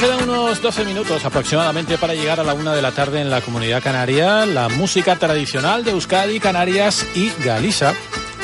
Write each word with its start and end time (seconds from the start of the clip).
Faltamos 0.00 0.62
12 0.62 0.84
minutos 0.84 1.24
aproximadamente 1.24 1.98
para 1.98 2.14
llegar 2.14 2.38
a 2.38 2.44
la 2.44 2.54
una 2.54 2.72
de 2.72 2.80
la 2.82 2.92
tarde 2.92 3.20
en 3.20 3.30
la 3.30 3.40
comunidad 3.40 3.82
canaria. 3.82 4.46
La 4.46 4.68
música 4.68 5.16
tradicional 5.16 5.82
de 5.82 5.90
Euskadi, 5.90 6.38
Canarias 6.38 7.04
y 7.16 7.32
Galicia 7.44 7.94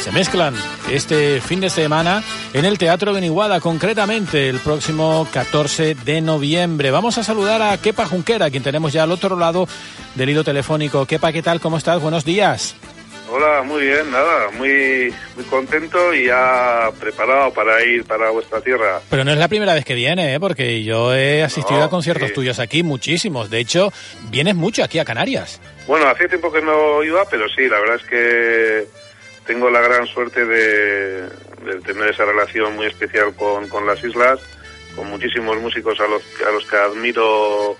se 0.03 0.11
mezclan 0.11 0.57
este 0.90 1.40
fin 1.40 1.61
de 1.61 1.71
semana 1.71 2.25
en 2.53 2.64
el 2.64 2.77
Teatro 2.77 3.12
Beniguada, 3.12 3.61
concretamente 3.61 4.48
el 4.48 4.59
próximo 4.59 5.29
14 5.32 5.95
de 5.95 6.21
noviembre. 6.21 6.90
Vamos 6.90 7.18
a 7.18 7.22
saludar 7.22 7.62
a 7.62 7.79
Kepa 7.79 8.07
Junquera, 8.07 8.50
quien 8.50 8.64
tenemos 8.64 8.93
ya 8.93 9.04
al 9.04 9.12
otro 9.12 9.39
lado 9.39 9.68
del 10.17 10.31
hilo 10.31 10.43
telefónico. 10.43 11.07
Kepa, 11.07 11.31
¿qué 11.31 11.43
tal? 11.43 11.61
¿Cómo 11.61 11.76
estás? 11.76 12.03
Buenos 12.03 12.25
días. 12.25 12.75
Hola, 13.30 13.62
muy 13.62 13.86
bien, 13.86 14.10
nada, 14.10 14.50
muy, 14.50 15.12
muy 15.34 15.44
contento 15.48 16.12
y 16.12 16.26
ya 16.26 16.90
preparado 17.00 17.52
para 17.54 17.82
ir 17.84 18.04
para 18.04 18.30
vuestra 18.30 18.60
tierra. 18.60 19.00
Pero 19.08 19.24
no 19.24 19.32
es 19.32 19.38
la 19.38 19.48
primera 19.48 19.72
vez 19.72 19.84
que 19.84 19.94
viene, 19.94 20.34
¿eh? 20.34 20.40
porque 20.40 20.84
yo 20.84 21.14
he 21.14 21.42
asistido 21.42 21.82
a 21.82 21.88
conciertos 21.88 22.32
tuyos 22.32 22.58
aquí, 22.58 22.82
muchísimos. 22.82 23.48
De 23.48 23.60
hecho, 23.60 23.92
vienes 24.30 24.54
mucho 24.54 24.84
aquí 24.84 24.98
a 24.98 25.04
Canarias. 25.04 25.60
Bueno, 25.86 26.06
hace 26.06 26.28
tiempo 26.28 26.52
que 26.52 26.60
no 26.60 27.02
iba, 27.02 27.24
pero 27.28 27.48
sí, 27.48 27.66
la 27.66 27.80
verdad 27.80 27.96
es 27.96 28.04
que 28.04 28.86
tengo 29.46 29.70
la 29.70 29.80
gran 29.80 30.06
suerte 30.06 30.44
de, 30.44 31.28
tener 31.84 32.11
esa 32.11 32.25
relación 32.27 32.77
muy 32.77 32.86
especial 32.86 33.34
con, 33.34 33.69
con, 33.69 33.86
las 33.86 34.02
islas, 34.05 34.41
con 34.94 35.08
muchísimos 35.08 35.58
músicos 35.61 35.98
a 36.00 36.06
los, 36.06 36.22
a 36.47 36.50
los 36.53 36.66
que 36.66 36.77
admiro, 36.77 37.77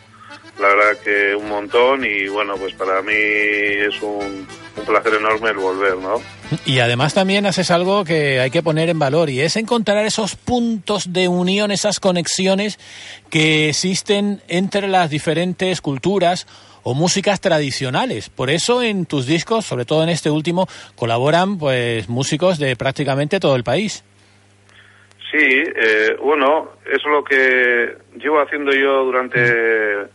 la 0.59 0.69
verdad 0.69 1.03
que 1.03 1.35
un 1.35 1.49
montón 1.49 2.05
y 2.05 2.29
bueno, 2.29 2.57
pues 2.57 2.75
para 2.75 3.03
mí 3.03 3.13
es 3.13 4.01
un, 4.03 4.47
un 4.77 4.85
placer 4.85 5.15
enorme 5.15 5.51
el 5.51 5.57
volver, 5.57 5.97
¿no? 5.97 6.21
Y 6.65 6.79
además 6.79 7.15
también 7.15 7.47
haces 7.47 7.71
algo 7.71 8.05
que 8.05 8.41
hay 8.41 8.51
que 8.51 8.63
poner 8.63 8.89
en 8.89 8.99
valor 8.99 9.31
y 9.31 9.41
es 9.41 9.57
encontrar 9.57 10.05
esos 10.05 10.37
puntos 10.37 11.13
de 11.13 11.29
unión, 11.29 11.71
esas 11.71 12.01
conexiones 12.01 12.79
que 13.31 13.69
existen 13.69 14.41
entre 14.49 14.89
las 14.89 15.11
diferentes 15.11 15.81
culturas 15.81 16.47
o 16.83 16.95
músicas 16.95 17.41
tradicionales. 17.41 18.29
Por 18.29 18.51
eso 18.51 18.83
en 18.83 19.07
tus 19.07 19.27
discos, 19.27 19.65
sobre 19.65 19.85
todo 19.85 20.03
en 20.03 20.11
este 20.11 20.31
último, 20.31 20.69
colaboran 20.97 21.59
pues 21.59 22.09
músicos 22.09 22.59
de 22.59 22.77
prácticamente 22.77 23.41
todo 23.41 23.57
el 23.57 23.65
país. 23.65 24.05
Sí, 25.33 25.39
eh, 25.41 26.17
bueno, 26.23 26.71
eso 26.85 26.97
es 26.97 27.13
lo 27.13 27.25
que 27.25 27.97
llevo 28.19 28.41
haciendo 28.41 28.71
yo 28.73 29.05
durante 29.05 30.07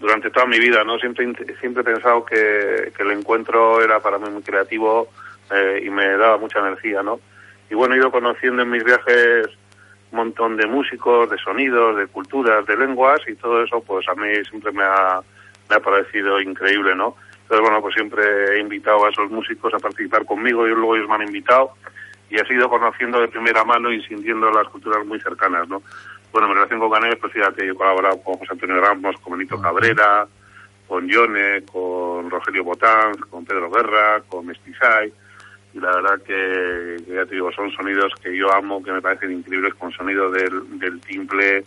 durante 0.00 0.30
toda 0.30 0.46
mi 0.46 0.58
vida, 0.58 0.84
¿no? 0.84 0.98
Siempre 0.98 1.26
siempre 1.60 1.82
he 1.82 1.84
pensado 1.84 2.24
que, 2.24 2.92
que 2.96 3.02
el 3.02 3.10
encuentro 3.12 3.82
era 3.82 4.00
para 4.00 4.18
mí 4.18 4.30
muy 4.30 4.42
creativo 4.42 5.08
eh, 5.50 5.82
y 5.84 5.90
me 5.90 6.06
daba 6.16 6.38
mucha 6.38 6.60
energía, 6.60 7.02
¿no? 7.02 7.20
Y 7.70 7.74
bueno, 7.74 7.94
he 7.94 7.98
ido 7.98 8.10
conociendo 8.10 8.62
en 8.62 8.70
mis 8.70 8.84
viajes 8.84 9.46
un 10.10 10.16
montón 10.16 10.56
de 10.56 10.66
músicos, 10.66 11.28
de 11.30 11.36
sonidos, 11.38 11.96
de 11.96 12.06
culturas, 12.06 12.64
de 12.66 12.76
lenguas 12.76 13.20
y 13.26 13.34
todo 13.34 13.62
eso, 13.62 13.82
pues 13.82 14.08
a 14.08 14.14
mí 14.14 14.28
siempre 14.48 14.72
me 14.72 14.84
ha, 14.84 15.20
me 15.68 15.76
ha 15.76 15.80
parecido 15.80 16.40
increíble, 16.40 16.94
¿no? 16.94 17.16
Entonces, 17.42 17.60
bueno, 17.62 17.80
pues 17.80 17.94
siempre 17.94 18.56
he 18.56 18.60
invitado 18.60 19.04
a 19.04 19.10
esos 19.10 19.30
músicos 19.30 19.72
a 19.74 19.78
participar 19.78 20.24
conmigo 20.24 20.66
y 20.66 20.70
luego 20.70 20.96
ellos 20.96 21.08
me 21.08 21.16
han 21.16 21.22
invitado 21.22 21.72
y 22.30 22.36
he 22.36 22.46
sido 22.46 22.68
conociendo 22.68 23.20
de 23.20 23.28
primera 23.28 23.64
mano 23.64 23.90
y 23.90 24.02
sintiendo 24.04 24.50
las 24.50 24.68
culturas 24.68 25.04
muy 25.06 25.18
cercanas, 25.20 25.66
¿no? 25.68 25.82
Bueno, 26.32 26.48
en 26.48 26.54
relación 26.54 26.80
con 26.80 26.90
Canarias, 26.90 27.18
pues 27.20 27.32
fíjate, 27.32 27.66
yo 27.66 27.72
he 27.72 27.76
colaborado 27.76 28.22
con 28.22 28.34
José 28.34 28.52
Antonio 28.52 28.80
Ramos, 28.80 29.16
con 29.20 29.32
Benito 29.32 29.60
Cabrera, 29.60 30.26
con 30.86 31.08
Yone, 31.08 31.62
con 31.70 32.30
Rogelio 32.30 32.64
Botán, 32.64 33.14
con 33.30 33.44
Pedro 33.44 33.70
Guerra, 33.70 34.22
con 34.28 34.46
Mestizay, 34.46 35.12
y 35.74 35.80
la 35.80 35.96
verdad 35.96 36.22
que, 36.22 36.96
ya 37.06 37.26
te 37.26 37.34
digo, 37.34 37.52
son 37.52 37.70
sonidos 37.72 38.12
que 38.22 38.36
yo 38.36 38.52
amo, 38.52 38.82
que 38.82 38.92
me 38.92 39.02
parecen 39.02 39.32
increíbles, 39.32 39.74
con 39.74 39.92
sonido 39.92 40.30
del, 40.30 40.78
del 40.78 41.00
timple, 41.00 41.62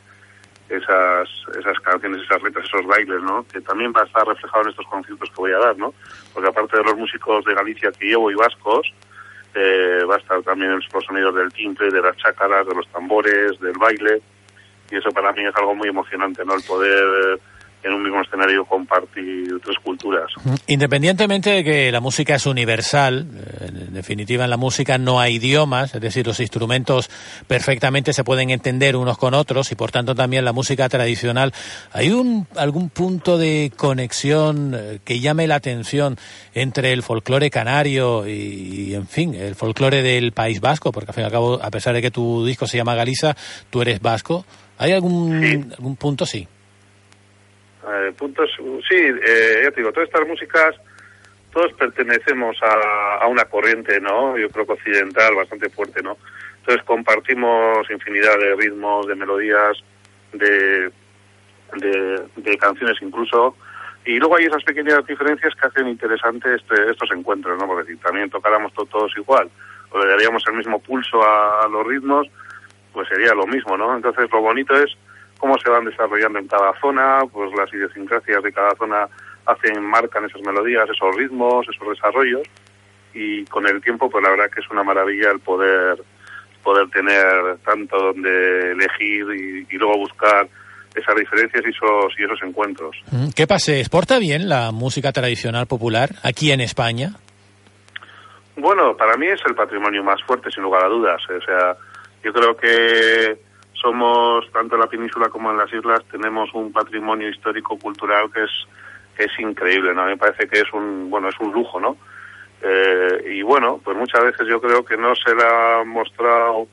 esas, 0.70 1.30
esas 1.60 1.80
canciones, 1.82 2.22
esas 2.24 2.42
letras, 2.42 2.66
esos 2.66 2.86
bailes, 2.86 3.22
¿no? 3.22 3.46
Que 3.52 3.62
también 3.62 3.92
va 3.96 4.02
a 4.02 4.06
estar 4.06 4.26
reflejado 4.26 4.64
en 4.64 4.70
estos 4.70 4.88
conciertos 4.88 5.30
que 5.30 5.36
voy 5.36 5.52
a 5.52 5.60
dar, 5.60 5.78
¿no? 5.78 5.94
Porque 6.34 6.50
aparte 6.50 6.78
de 6.78 6.84
los 6.84 6.98
músicos 6.98 7.44
de 7.46 7.54
Galicia 7.54 7.92
que 7.92 8.08
llevo 8.08 8.32
y 8.32 8.36
vascos, 8.36 8.92
eh, 9.54 10.02
va 10.10 10.16
a 10.16 10.20
estar 10.20 10.42
también 10.44 10.72
los 10.72 11.06
sonidos 11.06 11.36
del 11.36 11.52
timbre, 11.52 11.92
de 11.92 12.02
las 12.02 12.16
chácaras, 12.18 12.66
de 12.66 12.74
los 12.74 12.88
tambores, 12.88 13.60
del 13.60 13.78
baile, 13.78 14.22
y 14.92 14.98
eso 14.98 15.10
para 15.12 15.32
mí 15.32 15.46
es 15.46 15.56
algo 15.56 15.74
muy 15.76 15.90
emocionante, 15.90 16.44
¿no? 16.46 16.56
El 16.56 16.64
poder 16.64 17.40
en 17.84 17.94
un 17.94 18.04
mismo 18.04 18.22
escenario 18.22 18.66
compartir 18.66 19.60
tres 19.64 19.78
culturas. 19.84 20.32
Independientemente 20.68 21.50
de 21.50 21.64
que 21.64 21.92
la 21.92 22.00
música 22.00 22.36
es 22.36 22.46
universal, 22.46 23.28
eh, 23.34 23.68
en 23.68 23.94
definitiva 23.94 24.44
en 24.44 24.50
la 24.50 24.58
música 24.58 24.98
no 24.98 25.20
hay 25.20 25.36
idiomas, 25.36 25.96
es 25.96 26.02
decir, 26.02 26.28
los 26.28 26.40
instrumentos 26.40 27.10
perfectamente 27.48 28.14
se 28.14 28.24
pueden 28.24 28.50
entender 28.52 28.96
unos 28.96 29.18
con 29.18 29.34
otros 29.34 29.72
y 29.72 29.76
por 29.76 29.92
tanto 29.92 30.16
también 30.16 30.46
la 30.46 30.54
música 30.54 30.90
tradicional, 30.90 31.54
¿hay 31.92 32.12
un, 32.12 32.48
algún 32.56 32.90
punto 32.90 33.38
de 33.38 33.72
conexión 33.76 34.76
eh, 34.76 35.00
que 35.04 35.20
llame 35.20 35.48
la 35.48 35.56
atención 35.56 36.18
entre 36.54 36.94
el 36.94 37.04
folclore 37.04 37.50
canario 37.50 38.28
y, 38.28 38.94
en 38.94 39.08
fin, 39.08 39.34
el 39.34 39.56
folclore 39.56 40.04
del 40.04 40.34
País 40.34 40.62
Vasco? 40.62 40.92
Porque 40.92 41.12
al 41.12 41.16
fin 41.16 41.24
y 41.24 41.26
al 41.26 41.32
cabo, 41.32 41.60
a 41.62 41.72
pesar 41.72 41.94
de 41.94 42.02
que 42.02 42.12
tu 42.12 42.46
disco 42.46 42.68
se 42.68 42.78
llama 42.78 42.96
Galiza, 42.96 43.36
tú 43.70 43.82
eres 43.82 44.02
vasco. 44.02 44.46
¿Hay 44.82 44.94
algún, 44.94 45.72
algún 45.78 45.96
punto? 45.96 46.26
Sí. 46.26 46.48
Eh, 47.88 48.14
puntos, 48.18 48.50
sí, 48.90 48.96
eh, 48.98 49.62
ya 49.64 49.70
te 49.70 49.82
digo, 49.82 49.92
todas 49.92 50.10
estas 50.10 50.28
músicas, 50.28 50.76
todos 51.54 51.72
pertenecemos 51.74 52.58
a, 52.64 53.24
a, 53.24 53.28
una 53.28 53.46
corriente, 53.46 54.02
¿no? 54.02 54.36
Yo 54.40 54.50
creo 54.50 54.66
que 54.66 54.74
occidental, 54.74 55.36
bastante 55.36 55.70
fuerte, 55.70 56.02
¿no? 56.02 56.18
Entonces 56.58 56.84
compartimos 56.84 57.88
infinidad 57.92 58.36
de 58.40 58.56
ritmos, 58.56 59.06
de 59.06 59.14
melodías, 59.14 59.78
de, 60.34 60.92
de, 61.78 62.24
de 62.38 62.58
canciones 62.58 62.98
incluso, 63.02 63.56
y 64.04 64.18
luego 64.18 64.38
hay 64.38 64.46
esas 64.46 64.64
pequeñas 64.64 65.06
diferencias 65.06 65.54
que 65.54 65.68
hacen 65.68 65.90
interesantes 65.90 66.60
este, 66.60 66.90
estos 66.90 67.12
encuentros, 67.12 67.56
¿no? 67.60 67.68
Porque 67.68 67.92
si 67.92 67.98
también 68.00 68.32
tocáramos 68.32 68.74
todos 68.74 69.16
igual, 69.16 69.48
o 69.92 70.00
le 70.00 70.10
daríamos 70.10 70.44
el 70.48 70.56
mismo 70.56 70.80
pulso 70.80 71.22
a, 71.22 71.66
a 71.66 71.68
los 71.68 71.86
ritmos, 71.86 72.28
pues 72.94 73.08
sería 73.08 73.34
lo 73.34 73.48
mismo, 73.48 73.78
¿no? 73.78 73.96
Entonces 73.96 74.30
lo 74.32 74.42
bonito 74.42 74.76
es 74.76 74.92
cómo 75.38 75.58
se 75.58 75.70
van 75.70 75.86
desarrollando 75.86 76.40
en 76.40 76.48
cada 76.48 76.74
zona, 76.80 77.22
pues 77.32 77.52
las 77.58 77.74
idiosincrasias 77.74 78.44
de 78.44 78.54
cada 78.54 78.76
zona 78.76 79.08
hacen, 79.46 79.84
marcan 79.84 80.26
esas 80.26 80.42
melodías, 80.42 80.88
esos 80.90 81.16
ritmos, 81.16 81.68
esos 81.68 81.90
desarrollos, 81.90 82.44
y 83.14 83.44
con 83.46 83.68
el 83.68 83.82
tiempo, 83.82 84.10
pues 84.10 84.24
la 84.24 84.30
verdad 84.30 84.50
que 84.54 84.62
es 84.62 84.70
una 84.70 84.84
maravilla 84.84 85.32
el 85.32 85.40
poder 85.40 86.02
poder 86.64 86.88
tener 86.92 87.58
tanto 87.66 87.98
donde 87.98 88.74
elegir 88.74 89.26
y, 89.36 89.68
y 89.68 89.78
luego 89.80 89.98
buscar 89.98 90.48
esas 90.96 91.16
diferencias 91.16 91.64
y 91.66 91.70
esos, 91.70 92.14
y 92.18 92.24
esos 92.24 92.42
encuentros. 92.44 92.96
¿Qué 93.36 93.48
pase? 93.48 93.80
¿Exporta 93.80 94.20
bien 94.20 94.50
la 94.50 94.72
música 94.72 95.12
tradicional 95.12 95.68
popular 95.68 96.10
aquí 96.24 96.52
en 96.52 96.62
España? 96.62 97.14
Bueno, 98.58 98.96
para 98.96 99.16
mí 99.18 99.28
es 99.28 99.40
el 99.48 99.56
patrimonio 99.56 100.04
más 100.04 100.22
fuerte, 100.24 100.52
sin 100.52 100.64
lugar 100.64 100.84
a 100.84 100.90
dudas. 100.90 101.22
O 101.30 101.42
sea, 101.42 101.76
yo 102.24 102.34
creo 102.34 102.56
que 102.56 103.38
somos, 103.74 104.50
tanto 104.52 104.76
en 104.76 104.82
la 104.82 104.88
península 104.88 105.30
como 105.30 105.52
en 105.52 105.58
las 105.58 105.74
islas, 105.74 106.04
tenemos 106.12 106.54
un 106.54 106.72
patrimonio 106.72 107.30
histórico 107.30 107.78
cultural 107.80 108.32
que 108.32 108.44
es, 108.44 108.52
es 109.18 109.40
increíble, 109.40 109.94
¿no? 109.94 110.06
Me 110.06 110.18
parece 110.18 110.48
que 110.48 110.60
es 110.60 110.72
un, 110.74 111.10
bueno, 111.10 111.30
es 111.30 111.40
un 111.40 111.52
lujo, 111.52 111.80
¿no? 111.80 111.98
Eh, 112.62 113.34
y 113.38 113.42
bueno, 113.42 113.82
pues 113.84 113.98
muchas 113.98 114.24
veces 114.24 114.48
yo 114.48 114.62
creo 114.62 114.86
que 114.86 114.98
no 114.98 115.16
se 115.16 115.34
le 115.34 115.44
ha 115.44 115.84
mostrado 115.84 116.68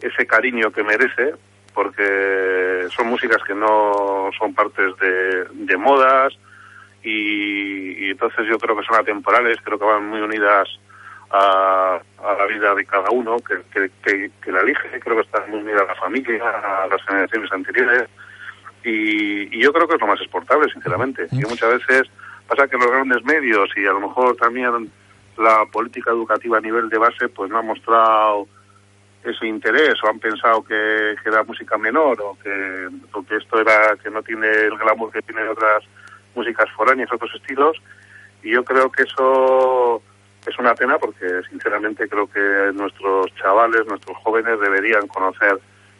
ese 0.00 0.26
cariño 0.26 0.72
que 0.72 0.82
merece, 0.82 1.34
porque 1.72 2.88
son 2.90 3.08
músicas 3.08 3.42
que 3.44 3.54
no 3.54 4.30
son 4.36 4.52
partes 4.54 4.96
de, 4.96 5.44
de 5.52 5.76
modas, 5.76 6.32
y, 7.04 8.06
y 8.06 8.10
entonces 8.10 8.46
yo 8.48 8.58
creo 8.58 8.76
que 8.76 8.84
son 8.84 8.96
atemporales, 8.96 9.58
creo 9.62 9.78
que 9.78 9.84
van 9.84 10.08
muy 10.08 10.20
unidas 10.20 10.68
a, 11.30 12.00
a, 12.18 12.34
la 12.34 12.46
vida 12.46 12.74
de 12.74 12.84
cada 12.84 13.10
uno 13.10 13.36
que, 13.38 13.60
que, 13.72 13.90
que, 14.02 14.30
que, 14.42 14.52
la 14.52 14.60
elige. 14.60 15.00
Creo 15.00 15.16
que 15.16 15.22
está 15.22 15.44
muy 15.46 15.60
unida 15.60 15.82
a 15.82 15.86
la 15.86 15.94
familia, 15.94 16.42
a 16.44 16.86
las 16.88 17.02
generaciones 17.04 17.52
anteriores. 17.52 18.08
Y, 18.84 19.56
y 19.56 19.62
yo 19.62 19.72
creo 19.72 19.86
que 19.86 19.94
es 19.94 20.00
lo 20.00 20.06
más 20.06 20.20
exportable, 20.20 20.72
sinceramente. 20.72 21.26
Y 21.30 21.44
muchas 21.44 21.70
veces 21.78 22.10
pasa 22.46 22.66
que 22.66 22.76
los 22.76 22.90
grandes 22.90 23.22
medios 23.24 23.70
y 23.76 23.86
a 23.86 23.92
lo 23.92 24.00
mejor 24.00 24.36
también 24.36 24.90
la 25.38 25.64
política 25.72 26.10
educativa 26.10 26.58
a 26.58 26.60
nivel 26.60 26.88
de 26.88 26.98
base 26.98 27.28
pues 27.28 27.50
no 27.50 27.58
ha 27.58 27.62
mostrado 27.62 28.48
ese 29.22 29.46
interés 29.46 29.94
o 30.02 30.08
han 30.08 30.18
pensado 30.18 30.62
que, 30.64 31.14
que 31.22 31.28
era 31.28 31.44
música 31.44 31.76
menor 31.78 32.20
o 32.20 32.38
que, 32.42 32.88
o 33.12 33.22
que 33.22 33.36
esto 33.36 33.60
era 33.60 33.96
que 34.02 34.10
no 34.10 34.22
tiene 34.22 34.48
el 34.48 34.76
glamour 34.76 35.12
que 35.12 35.22
tienen 35.22 35.48
otras 35.48 35.84
músicas 36.34 36.70
foráneas, 36.72 37.12
otros 37.12 37.30
estilos. 37.34 37.76
Y 38.42 38.52
yo 38.52 38.64
creo 38.64 38.90
que 38.90 39.02
eso 39.02 40.02
es 40.46 40.58
una 40.58 40.74
pena 40.74 40.98
porque 40.98 41.42
sinceramente 41.50 42.08
creo 42.08 42.30
que 42.30 42.72
nuestros 42.74 43.34
chavales, 43.36 43.86
nuestros 43.86 44.16
jóvenes 44.18 44.58
deberían 44.60 45.06
conocer 45.08 45.58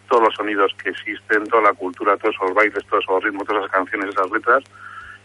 todos 0.08 0.24
los 0.24 0.34
sonidos 0.34 0.74
que 0.82 0.90
existen, 0.90 1.46
toda 1.46 1.62
la 1.62 1.72
cultura, 1.72 2.16
todos 2.16 2.34
esos 2.34 2.54
bailes, 2.54 2.84
todos 2.86 3.04
esos 3.04 3.22
ritmos, 3.22 3.46
todas 3.46 3.64
esas 3.64 3.72
canciones, 3.72 4.10
esas 4.10 4.30
letras. 4.30 4.64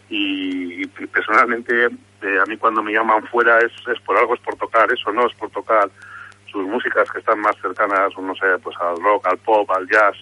Y, 0.08 0.86
personalmente, 0.86 1.86
eh, 2.22 2.38
a 2.40 2.46
mí 2.46 2.56
cuando 2.56 2.82
me 2.82 2.92
llaman 2.92 3.26
fuera 3.26 3.58
es, 3.58 3.72
es 3.92 4.00
por 4.02 4.16
algo, 4.16 4.34
es 4.34 4.40
por 4.40 4.54
tocar 4.56 4.90
eso, 4.92 5.12
no 5.12 5.26
es 5.26 5.34
por 5.34 5.50
tocar 5.50 5.90
sus 6.50 6.64
músicas 6.64 7.10
que 7.10 7.18
están 7.18 7.40
más 7.40 7.56
cercanas, 7.60 8.16
no 8.16 8.34
sé, 8.36 8.46
pues 8.62 8.76
al 8.80 9.02
rock, 9.02 9.26
al 9.26 9.38
pop, 9.38 9.68
al 9.72 9.88
jazz, 9.88 10.16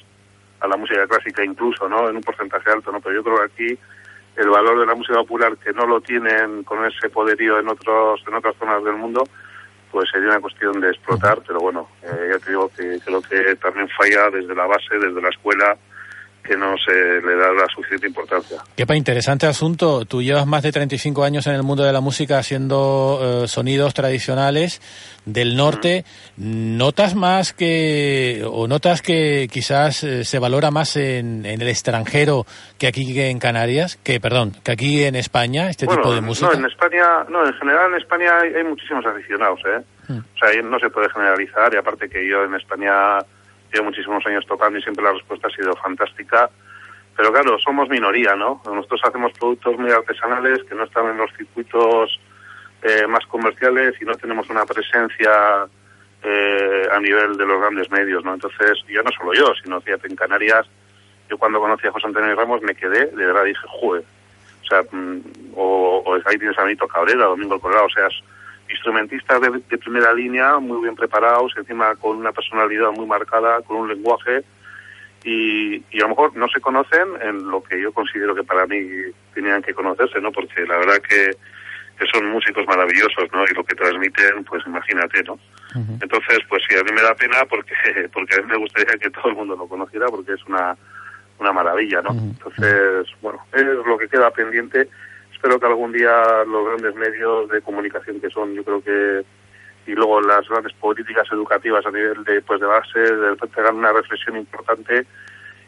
a 0.61 0.69
la 0.69 0.77
música 0.77 1.07
clásica 1.07 1.45
incluso, 1.45 1.87
¿no? 1.89 2.09
En 2.09 2.17
un 2.17 2.23
porcentaje 2.23 2.71
alto, 2.71 2.91
¿no? 2.91 3.01
Pero 3.01 3.17
yo 3.17 3.25
creo 3.25 3.37
que 3.37 3.45
aquí 3.45 3.79
el 4.37 4.49
valor 4.49 4.81
de 4.81 4.87
la 4.87 4.95
música 4.95 5.15
popular 5.17 5.57
que 5.57 5.73
no 5.73 5.87
lo 5.87 6.01
tienen 6.01 6.65
con 6.65 6.85
ese 6.85 7.09
poderío 7.09 7.59
en 7.59 7.69
otros 7.69 8.23
en 8.27 8.35
otras 8.35 8.57
zonas 8.57 8.83
del 8.85 8.95
mundo 8.95 9.25
pues 9.91 10.11
sería 10.11 10.29
una 10.29 10.41
cuestión 10.41 10.81
de 10.81 10.91
explotar 10.91 11.41
pero 11.47 11.61
bueno 11.61 11.89
eh, 12.03 12.31
ya 12.33 12.39
te 12.39 12.51
digo 12.51 12.71
que 12.77 12.99
creo 13.05 13.23
que 13.23 13.57
también 13.57 13.89
falla 13.91 14.31
desde 14.31 14.55
la 14.55 14.67
base 14.67 14.99
desde 14.99 15.23
la 15.23 15.29
escuela 15.29 15.77
que 16.45 16.57
no 16.57 16.77
se 16.77 16.93
le 16.93 17.37
da 17.37 17.53
la 17.53 17.67
suficiente 17.75 18.07
importancia. 18.07 18.59
Quepa, 18.77 18.95
interesante 18.95 19.47
asunto. 19.47 20.05
Tú 20.05 20.23
llevas 20.23 20.47
más 20.47 20.63
de 20.63 20.73
35 20.73 21.25
años 21.25 21.47
en 21.47 21.55
el 21.55 21.63
mundo 21.63 21.85
de 21.85 21.93
la 21.93 22.01
música 22.01 22.39
haciendo 22.39 23.45
eh, 23.45 23.49
sonidos 23.49 23.95
tradicionales 23.95 24.81
del 25.25 25.57
norte. 25.57 26.05
¿Notas 26.37 27.15
más 27.15 27.55
que, 27.55 28.45
o 28.47 28.69
notas 28.69 29.01
que 29.01 29.49
quizás 29.51 30.05
eh, 30.05 30.25
se 30.25 30.39
valora 30.39 30.71
más 30.71 30.97
en, 30.97 31.47
el 31.47 31.67
extranjero 31.67 32.45
que 32.79 32.89
aquí 32.89 33.19
en 33.19 33.39
Canarias? 33.39 33.97
Que, 33.97 34.21
perdón, 34.21 34.53
que 34.63 34.73
aquí 34.73 35.03
en 35.05 35.17
España, 35.17 35.71
este 35.71 35.87
tipo 35.87 36.13
de 36.15 36.21
música. 36.21 36.51
No, 36.53 36.59
en 36.59 36.67
España, 36.67 37.25
no, 37.31 37.47
en 37.47 37.55
general 37.55 37.91
en 37.93 38.01
España 38.01 38.39
hay, 38.41 38.65
muchísimos 38.65 39.05
aficionados, 39.07 39.61
¿eh? 39.67 39.81
Hmm. 40.09 40.19
O 40.19 40.39
sea, 40.39 40.63
no 40.63 40.79
se 40.79 40.91
puede 40.91 41.09
generalizar 41.09 41.73
y 41.73 41.79
aparte 41.79 42.11
que 42.11 42.29
yo 42.29 42.45
en 42.45 42.55
España 42.55 43.19
muchísimos 43.83 44.25
años 44.27 44.45
tocando 44.47 44.79
y 44.79 44.83
siempre 44.83 45.05
la 45.05 45.13
respuesta 45.13 45.49
ha 45.49 45.51
sido 45.51 45.75
fantástica. 45.77 46.51
Pero 47.17 47.33
claro, 47.33 47.59
somos 47.59 47.89
minoría, 47.89 48.35
¿no? 48.35 48.61
Nosotros 48.65 49.01
hacemos 49.05 49.33
productos 49.33 49.79
muy 49.79 49.91
artesanales 49.91 50.65
que 50.65 50.75
no 50.75 50.85
están 50.85 51.07
en 51.11 51.19
los 51.19 51.31
circuitos 51.37 52.19
eh, 52.83 53.07
más 53.07 53.25
comerciales 53.27 53.95
y 54.01 54.05
no 54.05 54.15
tenemos 54.15 54.51
una 54.51 54.67
presencia 54.67 55.67
eh, 56.23 56.89
a 56.91 56.99
nivel 57.01 57.37
de 57.37 57.47
los 57.47 57.61
grandes 57.61 57.91
medios, 57.91 58.25
¿no? 58.25 58.35
Entonces, 58.35 58.79
ya 58.89 59.03
no 59.03 59.11
solo 59.13 59.33
yo, 59.35 59.53
sino 59.63 59.81
fíjate, 59.81 60.09
en 60.09 60.17
Canarias, 60.17 60.67
yo 61.29 61.39
cuando 61.39 61.61
conocí 61.61 61.87
a 61.87 61.93
José 61.93 62.07
Antonio 62.07 62.35
Ramos 62.35 62.63
me 62.63 62.75
quedé, 62.75 63.07
de 63.07 63.27
verdad 63.27 63.45
dije, 63.45 63.61
jue, 63.69 64.01
o 64.01 64.67
sea, 64.67 64.83
mm, 64.91 65.21
o, 65.55 66.17
ahí 66.25 66.39
tienes 66.39 66.59
a 66.59 66.65
Benito 66.65 66.89
Cabrera, 66.89 67.27
Domingo 67.27 67.61
Colorado, 67.61 67.87
o 67.87 67.91
sea, 67.91 68.09
instrumentistas 68.69 69.41
de, 69.41 69.79
primera 69.79 70.13
línea, 70.13 70.59
muy 70.59 70.83
bien 70.83 70.95
preparados, 70.95 71.53
encima 71.57 71.95
con 71.97 72.19
una 72.19 72.33
personalidad 72.33 72.91
muy 72.93 73.07
marcada, 73.07 73.61
con 73.63 73.77
un 73.79 73.89
lenguaje, 73.89 74.45
y, 75.25 75.77
y, 75.91 75.99
a 76.01 76.03
lo 76.03 76.11
mejor 76.11 76.37
no 76.37 76.49
se 76.49 76.61
conocen 76.61 77.09
en 77.23 77.49
lo 77.49 77.63
que 77.63 77.81
yo 77.81 77.93
considero 77.93 78.35
que 78.35 78.45
para 78.45 78.67
mí 78.67 78.79
tenían 79.33 79.63
que 79.63 79.73
conocerse, 79.73 80.21
¿no? 80.21 80.31
Porque 80.31 80.67
la 80.67 80.77
verdad 80.77 80.99
que, 80.99 81.31
que 81.99 82.07
son 82.13 82.29
músicos 82.31 82.67
maravillosos, 82.67 83.33
¿no? 83.33 83.45
Y 83.45 83.55
lo 83.55 83.65
que 83.65 83.75
transmiten, 83.75 84.45
pues 84.45 84.63
imagínate, 84.67 85.23
¿no? 85.23 85.39
Entonces, 85.75 86.39
pues 86.49 86.63
sí, 86.69 86.77
a 86.77 86.85
mí 86.85 86.91
me 86.95 87.03
da 87.03 87.15
pena 87.15 87.45
porque, 87.49 87.75
porque 88.13 88.37
a 88.37 88.43
mí 88.43 88.49
me 88.49 88.59
gustaría 88.59 88.97
que 88.99 89.11
todo 89.11 89.29
el 89.29 89.37
mundo 89.37 89.57
lo 89.57 89.67
conociera 89.67 90.07
porque 90.07 90.33
es 90.33 90.45
una, 90.45 90.77
una 91.39 91.53
maravilla, 91.53 92.03
¿no? 92.03 92.11
Entonces, 92.11 93.09
bueno, 93.23 93.41
es 93.53 93.65
lo 93.65 93.97
que 93.99 94.09
queda 94.09 94.31
pendiente 94.31 94.89
espero 95.35 95.61
que 95.61 95.67
algún 95.67 95.93
día 95.93 96.45
los 96.47 96.67
grandes 96.67 96.95
medios 96.95 97.49
de 97.51 97.61
comunicación 97.61 98.21
que 98.21 98.31
son, 98.31 98.55
yo 98.55 98.65
creo 98.65 98.83
que, 98.83 99.25
y 99.91 99.95
luego 99.95 100.21
las 100.21 100.49
grandes 100.49 100.73
políticas 100.75 101.27
educativas 101.31 101.85
a 101.85 101.91
nivel 101.91 102.25
de, 102.25 102.41
pues 102.41 102.61
de 102.61 102.67
base, 102.67 102.99
de 102.99 103.37
hagan 103.57 103.77
una 103.77 103.93
reflexión 103.93 104.37
importante 104.37 105.07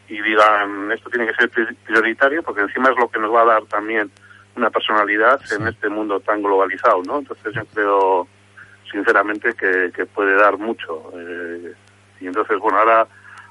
y 0.09 0.21
digan, 0.21 0.91
esto 0.91 1.09
tiene 1.09 1.27
que 1.27 1.35
ser 1.35 1.51
prioritario 1.85 2.41
porque 2.41 2.61
encima 2.61 2.89
es 2.89 2.97
lo 2.97 3.09
que 3.09 3.19
nos 3.19 3.33
va 3.33 3.41
a 3.41 3.45
dar 3.45 3.65
también 3.65 4.09
una 4.55 4.69
personalidad 4.69 5.39
en 5.51 5.67
este 5.67 5.89
mundo 5.89 6.19
tan 6.19 6.41
globalizado, 6.41 7.03
¿no? 7.03 7.19
Entonces 7.19 7.53
yo 7.53 7.65
creo, 7.65 8.27
sinceramente, 8.91 9.53
que, 9.53 9.91
que 9.93 10.05
puede 10.07 10.35
dar 10.35 10.57
mucho. 10.57 11.11
Eh, 11.15 11.73
y 12.21 12.27
entonces, 12.27 12.57
bueno, 12.57 12.79
ahora 12.79 13.07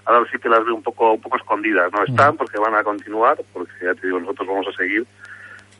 ahora 0.07 0.29
sí 0.31 0.39
que 0.39 0.49
las 0.49 0.65
veo 0.65 0.75
un 0.75 0.83
poco 0.83 1.13
un 1.13 1.21
poco 1.21 1.37
escondidas, 1.37 1.93
¿no? 1.93 2.03
Están 2.05 2.37
porque 2.37 2.59
van 2.59 2.75
a 2.75 2.85
continuar, 2.85 3.37
porque 3.53 3.73
ya 3.83 3.95
te 3.95 4.07
digo, 4.07 4.21
nosotros 4.21 4.49
vamos 4.49 4.67
a 4.69 4.77
seguir, 4.77 5.07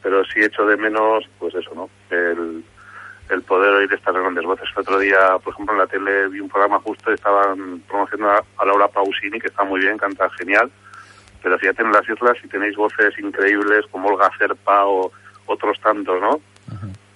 pero 0.07 0.25
sí 0.25 0.39
echo 0.41 0.65
de 0.65 0.77
menos, 0.77 1.25
pues 1.37 1.53
eso, 1.57 1.73
¿no? 1.75 1.91
El, 2.11 2.63
el 3.29 3.43
poder 3.43 3.75
oír 3.75 3.93
estas 3.93 4.15
grandes 4.15 4.45
voces. 4.45 4.69
El 4.77 4.83
otro 4.83 5.01
día, 5.01 5.37
por 5.43 5.53
ejemplo, 5.53 5.75
en 5.75 5.81
la 5.81 5.89
tele 5.89 6.29
vi 6.29 6.39
un 6.39 6.49
programa 6.49 6.79
justo, 6.79 7.13
estaban 7.13 7.81
promocionando 7.89 8.47
a, 8.57 8.65
Laura 8.65 8.87
Pausini, 8.87 9.41
que 9.41 9.49
está 9.49 9.65
muy 9.65 9.81
bien, 9.81 9.99
canta 9.99 10.31
genial, 10.39 10.71
pero 11.43 11.59
fíjate 11.59 11.83
en 11.83 11.91
las 11.91 12.09
islas 12.09 12.39
si 12.41 12.47
tenéis 12.47 12.77
voces 12.77 13.19
increíbles 13.19 13.85
como 13.91 14.11
Olga 14.11 14.31
Cerpa 14.39 14.87
o 14.87 15.11
otros 15.47 15.81
tantos, 15.81 16.21
¿no? 16.21 16.41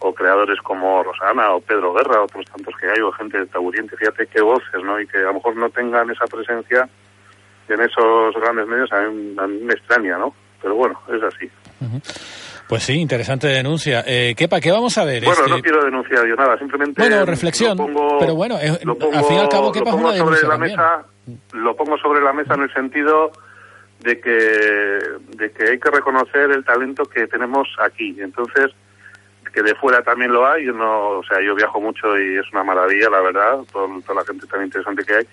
O 0.00 0.12
creadores 0.12 0.60
como 0.60 1.04
Rosana 1.04 1.52
o 1.52 1.60
Pedro 1.60 1.94
Guerra, 1.94 2.24
otros 2.24 2.44
tantos 2.46 2.74
que 2.74 2.90
hay, 2.90 3.00
o 3.02 3.12
gente 3.12 3.38
de 3.38 3.46
Taburiente, 3.46 3.96
fíjate 3.98 4.26
qué 4.26 4.40
voces, 4.40 4.82
¿no? 4.82 4.98
Y 4.98 5.06
que 5.06 5.18
a 5.18 5.30
lo 5.30 5.34
mejor 5.34 5.54
no 5.54 5.70
tengan 5.70 6.10
esa 6.10 6.26
presencia 6.26 6.88
en 7.68 7.80
esos 7.82 8.34
grandes 8.34 8.66
medios, 8.66 8.92
a 8.92 9.02
mí, 9.02 9.36
me 9.62 9.74
extraña, 9.74 10.18
¿no? 10.18 10.34
Pero 10.60 10.74
bueno, 10.74 11.00
es 11.06 11.22
así. 11.22 11.48
Pues 12.70 12.84
sí, 12.84 12.92
interesante 12.92 13.48
denuncia. 13.48 14.04
Eh, 14.06 14.32
¿qué, 14.36 14.48
¿Qué 14.48 14.70
vamos 14.70 14.96
a 14.96 15.04
ver? 15.04 15.24
Bueno, 15.24 15.44
no 15.48 15.60
quiero 15.60 15.84
denunciar 15.84 16.24
yo 16.24 16.36
nada, 16.36 16.56
simplemente... 16.56 17.02
Bueno, 17.02 17.26
reflexión, 17.26 17.76
pero 18.20 18.36
bueno, 18.36 18.54
al 18.54 19.24
fin 19.24 19.36
y 19.36 19.38
al 19.40 19.48
cabo, 19.48 19.72
¿qué 19.72 19.82
pasa 19.82 19.96
una 19.96 20.16
sobre 20.16 20.46
la 20.46 20.56
mesa, 20.56 21.04
Lo 21.52 21.74
pongo 21.74 21.98
sobre 21.98 22.20
la 22.20 22.32
mesa 22.32 22.54
en 22.54 22.62
el 22.62 22.72
sentido 22.72 23.32
de 23.98 24.20
que, 24.20 24.30
de 24.30 25.50
que 25.50 25.64
hay 25.68 25.80
que 25.80 25.90
reconocer 25.90 26.52
el 26.52 26.64
talento 26.64 27.02
que 27.06 27.26
tenemos 27.26 27.66
aquí. 27.80 28.16
Entonces, 28.20 28.70
que 29.52 29.62
de 29.64 29.74
fuera 29.74 30.04
también 30.04 30.32
lo 30.32 30.46
hay. 30.46 30.66
Yo 30.66 30.72
no, 30.72 31.18
o 31.18 31.24
sea, 31.24 31.42
yo 31.42 31.56
viajo 31.56 31.80
mucho 31.80 32.16
y 32.20 32.36
es 32.36 32.46
una 32.52 32.62
maravilla, 32.62 33.10
la 33.10 33.20
verdad, 33.20 33.58
toda 33.72 34.14
la 34.14 34.24
gente 34.24 34.46
tan 34.46 34.62
interesante 34.62 35.02
que 35.02 35.14
hay 35.16 35.26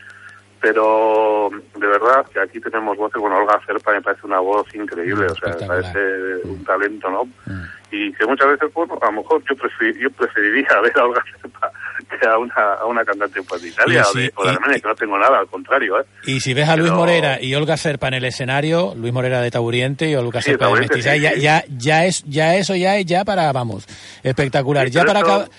pero 0.59 1.49
de 1.75 1.87
verdad 1.87 2.25
que 2.33 2.39
aquí 2.39 2.59
tenemos 2.59 2.97
voces, 2.97 3.21
bueno, 3.21 3.37
Olga 3.37 3.59
Cerpa 3.65 3.91
me 3.91 4.01
parece 4.01 4.25
una 4.25 4.39
voz 4.39 4.73
increíble, 4.73 5.27
o 5.27 5.35
sea, 5.35 5.55
me 5.59 5.67
parece 5.67 5.99
un 6.43 6.63
talento, 6.63 7.09
¿no? 7.09 7.25
Mm. 7.25 7.63
Y 7.91 8.11
que 8.13 8.25
muchas 8.25 8.47
veces, 8.49 8.73
bueno, 8.73 8.97
a 9.01 9.05
lo 9.05 9.11
mejor 9.13 9.41
yo, 9.47 9.55
yo 9.99 10.09
preferiría 10.11 10.81
ver 10.81 10.99
a 10.99 11.05
Olga 11.05 11.23
Cerpa 11.41 11.71
que 12.07 12.27
a 12.27 12.37
una, 12.37 12.53
a 12.79 12.85
una 12.85 13.03
cantante 13.03 13.41
pues, 13.43 13.61
de 13.61 13.69
Italia 13.69 14.03
o 14.07 14.13
de, 14.17 14.31
Alemania, 14.49 14.79
que 14.79 14.87
no 14.87 14.95
tengo 14.95 15.17
nada, 15.17 15.39
al 15.39 15.47
contrario, 15.47 15.99
¿eh? 15.99 16.05
Y 16.25 16.39
si 16.39 16.53
ves 16.53 16.69
a 16.69 16.75
Luis 16.75 16.91
Morera 16.91 17.41
y 17.41 17.53
Olga 17.55 17.77
Serpa 17.77 18.07
en 18.07 18.15
el 18.15 18.25
escenario, 18.25 18.93
Luis 18.95 19.13
Morera 19.13 19.41
de 19.41 19.51
Tauriente 19.51 20.09
y 20.09 20.15
Olga 20.15 20.41
Serpa 20.41 20.67
de 20.67 20.79
Mestiza, 20.81 21.15
ya, 21.15 21.35
ya, 21.35 21.63
ya, 21.69 22.05
es, 22.05 22.23
ya 22.23 22.55
eso 22.55 22.75
ya 22.75 22.97
es 22.97 23.05
ya 23.05 23.25
para, 23.25 23.51
vamos, 23.51 23.85
espectacular, 24.23 24.89
ya 24.89 25.03
para 25.03 25.19
acabar 25.19 25.49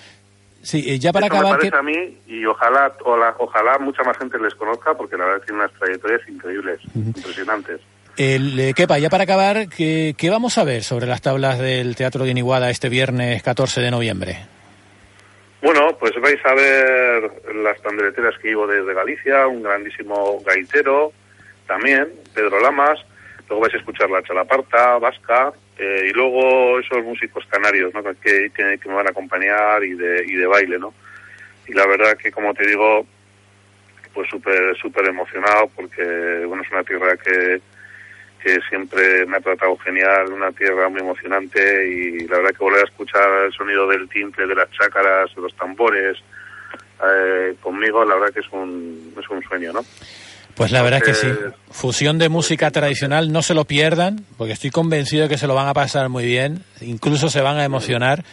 Sí, 0.61 0.99
ya 0.99 1.13
para 1.13 1.27
acabar. 1.27 1.63
Me 1.63 1.69
parece 1.69 1.77
a 1.77 1.81
mí, 1.81 2.17
y 2.27 2.45
ojalá, 2.45 2.93
ojalá 3.37 3.77
mucha 3.79 4.03
más 4.03 4.17
gente 4.17 4.37
les 4.39 4.53
conozca, 4.55 4.93
porque 4.93 5.17
la 5.17 5.25
verdad 5.25 5.45
tiene 5.45 5.61
unas 5.61 5.73
trayectorias 5.73 6.21
increíbles, 6.27 6.79
impresionantes. 6.95 7.81
El, 8.17 8.59
eh, 8.59 8.73
Kepa, 8.73 8.99
ya 8.99 9.09
para 9.09 9.23
acabar, 9.23 9.69
¿qué, 9.69 10.13
¿qué, 10.17 10.29
vamos 10.29 10.57
a 10.57 10.65
ver 10.65 10.83
sobre 10.83 11.07
las 11.07 11.21
tablas 11.21 11.57
del 11.57 11.95
Teatro 11.95 12.25
de 12.25 12.31
Iniguada 12.31 12.69
este 12.69 12.89
viernes 12.89 13.41
14 13.41 13.79
de 13.79 13.91
noviembre? 13.91 14.39
Bueno, 15.61 15.97
pues 15.97 16.13
vais 16.21 16.45
a 16.45 16.53
ver 16.53 17.31
las 17.55 17.79
pandereteras 17.79 18.37
que 18.41 18.49
llevo 18.49 18.67
desde 18.67 18.93
Galicia, 18.93 19.47
un 19.47 19.63
grandísimo 19.63 20.39
gaitero 20.45 21.13
también, 21.67 22.09
Pedro 22.33 22.59
Lamas, 22.61 22.99
luego 23.49 23.63
vais 23.63 23.73
a 23.73 23.77
escuchar 23.77 24.09
la 24.09 24.23
chalaparta 24.23 24.97
vasca, 24.99 25.51
eh, 25.77 26.05
y 26.09 26.13
luego 26.13 26.79
esos 26.79 27.03
músicos 27.03 27.45
canarios 27.47 27.93
¿no? 27.93 28.03
que, 28.03 28.51
que, 28.51 28.79
me 28.85 28.93
van 28.93 29.07
a 29.07 29.11
acompañar 29.11 29.83
y 29.83 29.93
de, 29.93 30.23
y 30.25 30.35
de 30.35 30.45
baile, 30.45 30.77
¿no? 30.77 30.93
Y 31.67 31.73
la 31.73 31.85
verdad 31.87 32.17
que, 32.17 32.31
como 32.31 32.53
te 32.53 32.67
digo, 32.67 33.05
pues 34.13 34.29
súper 34.29 34.75
súper 34.77 35.07
emocionado 35.07 35.69
porque, 35.75 36.43
bueno, 36.45 36.63
es 36.63 36.71
una 36.71 36.83
tierra 36.83 37.15
que, 37.17 37.61
que 38.43 38.59
siempre 38.69 39.25
me 39.25 39.37
ha 39.37 39.41
tratado 39.41 39.77
genial, 39.77 40.31
una 40.33 40.51
tierra 40.51 40.89
muy 40.89 41.01
emocionante 41.01 41.87
y 41.87 42.27
la 42.27 42.37
verdad 42.37 42.51
que 42.51 42.63
volver 42.63 42.81
a 42.81 42.87
escuchar 42.87 43.45
el 43.45 43.53
sonido 43.53 43.87
del 43.87 44.09
timple, 44.09 44.47
de 44.47 44.55
las 44.55 44.69
chácaras, 44.71 45.33
de 45.35 45.41
los 45.41 45.55
tambores, 45.55 46.17
eh, 47.01 47.55
conmigo, 47.61 48.03
la 48.03 48.15
verdad 48.15 48.33
que 48.33 48.41
es 48.41 48.49
un, 48.51 49.13
es 49.17 49.29
un 49.29 49.41
sueño, 49.43 49.71
¿no? 49.73 49.85
Pues 50.59 50.73
la 50.73 50.81
verdad 50.81 50.99
es 51.01 51.05
que 51.05 51.13
sí. 51.13 51.27
Fusión 51.71 52.17
de 52.17 52.27
música 52.27 52.69
tradicional, 52.69 53.31
no 53.31 53.41
se 53.41 53.53
lo 53.53 53.63
pierdan, 53.63 54.25
porque 54.37 54.51
estoy 54.51 54.71
convencido 54.71 55.23
de 55.23 55.29
que 55.29 55.37
se 55.37 55.47
lo 55.47 55.55
van 55.55 55.69
a 55.69 55.73
pasar 55.73 56.09
muy 56.09 56.25
bien, 56.25 56.65
incluso 56.81 57.29
se 57.29 57.39
van 57.39 57.55
a 57.55 57.63
emocionar. 57.63 58.25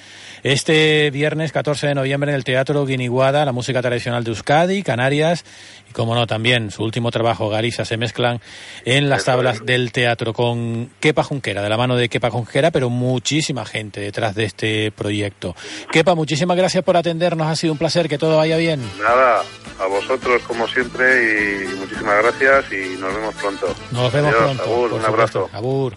Este 0.46 1.10
viernes 1.10 1.50
14 1.50 1.88
de 1.88 1.94
noviembre 1.96 2.30
en 2.30 2.36
el 2.36 2.44
Teatro 2.44 2.86
Guiniguada, 2.86 3.44
la 3.44 3.50
música 3.50 3.82
tradicional 3.82 4.22
de 4.22 4.30
Euskadi, 4.30 4.84
Canarias 4.84 5.44
y, 5.90 5.92
como 5.92 6.14
no, 6.14 6.28
también 6.28 6.70
su 6.70 6.84
último 6.84 7.10
trabajo, 7.10 7.48
Garisa, 7.48 7.84
se 7.84 7.96
mezclan 7.96 8.40
en 8.84 9.08
las 9.08 9.24
tablas 9.24 9.66
del 9.66 9.90
teatro 9.90 10.32
con 10.32 10.88
Kepa 11.00 11.24
Junquera, 11.24 11.62
de 11.62 11.68
la 11.68 11.76
mano 11.76 11.96
de 11.96 12.08
Kepa 12.08 12.30
Junquera, 12.30 12.70
pero 12.70 12.90
muchísima 12.90 13.64
gente 13.64 13.98
detrás 13.98 14.36
de 14.36 14.44
este 14.44 14.92
proyecto. 14.92 15.56
Kepa, 15.90 16.14
muchísimas 16.14 16.56
gracias 16.56 16.84
por 16.84 16.96
atendernos, 16.96 17.48
ha 17.48 17.56
sido 17.56 17.72
un 17.72 17.78
placer, 17.80 18.08
que 18.08 18.16
todo 18.16 18.36
vaya 18.36 18.56
bien. 18.56 18.88
Nada, 19.02 19.42
a 19.80 19.86
vosotros 19.86 20.42
como 20.46 20.68
siempre 20.68 21.64
y 21.64 21.74
muchísimas 21.74 22.22
gracias 22.22 22.66
y 22.72 22.96
nos 23.00 23.12
vemos 23.12 23.34
pronto. 23.34 23.74
Nos 23.90 24.12
vemos 24.12 24.32
pronto. 24.32 24.94
un 24.94 25.04
abrazo. 25.04 25.50
Abur. 25.52 25.96